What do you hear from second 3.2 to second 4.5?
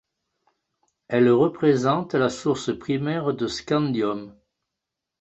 de scandium.